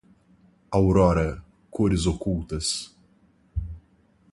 [0.77, 1.29] Aurora-
[1.69, 2.91] Cores Ocultas